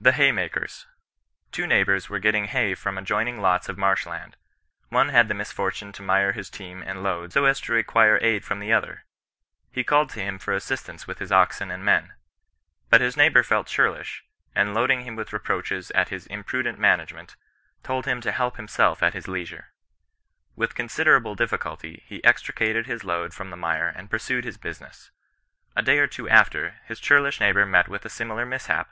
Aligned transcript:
THE 0.00 0.12
HAYMAKERS. 0.12 0.86
Two 1.50 1.66
neighbours 1.66 2.08
were 2.08 2.18
getting 2.18 2.46
hay 2.46 2.74
from 2.74 2.96
adjoining 2.96 3.42
lots 3.42 3.68
of 3.68 3.76
marsh 3.76 4.06
land. 4.06 4.38
One 4.88 5.10
had 5.10 5.28
the 5.28 5.34
misfortune 5.34 5.92
to 5.92 6.00
mire 6.00 6.32
his 6.32 6.48
team 6.48 6.80
and 6.82 7.02
load 7.02 7.34
so 7.34 7.44
as 7.44 7.60
to 7.60 7.74
require 7.74 8.18
aid 8.22 8.46
from 8.46 8.60
the 8.60 8.72
other. 8.72 9.04
He 9.70 9.84
called 9.84 10.08
to 10.12 10.22
him 10.24 10.38
for 10.38 10.54
assistance 10.54 11.06
with 11.06 11.18
his 11.18 11.30
oxen 11.30 11.70
and 11.70 11.84
men. 11.84 12.14
But 12.88 13.02
his 13.02 13.14
neighbour 13.14 13.42
felt 13.42 13.66
churlish, 13.66 14.24
and 14.54 14.72
loading 14.72 15.02
him 15.02 15.16
with 15.16 15.34
reproaches 15.34 15.92
for 15.94 16.04
his 16.08 16.26
imprudent 16.28 16.78
management, 16.78 17.36
told 17.82 18.06
him 18.06 18.22
to 18.22 18.32
help 18.32 18.56
himself 18.56 19.02
at 19.02 19.12
his 19.12 19.28
leisure. 19.28 19.74
With 20.56 20.74
considerable 20.74 21.36
di^culty 21.36 22.02
he 22.06 22.24
extricated 22.24 22.86
his 22.86 23.04
load 23.04 23.34
from 23.34 23.50
the 23.50 23.58
mire 23.58 23.88
and 23.94 24.08
pursued 24.08 24.46
his 24.46 24.56
business. 24.56 25.10
A 25.76 25.82
day 25.82 25.98
or 25.98 26.06
two 26.06 26.26
after, 26.26 26.76
his 26.86 26.98
churlish 26.98 27.38
neighbour 27.38 27.66
met 27.66 27.86
with 27.86 28.06
a 28.06 28.08
similar 28.08 28.46
mishap. 28.46 28.88